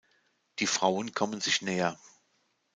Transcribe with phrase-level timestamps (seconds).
[0.57, 1.99] Die Frauen kommen sich näher.